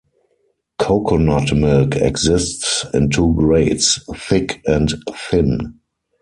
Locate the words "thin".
5.29-5.75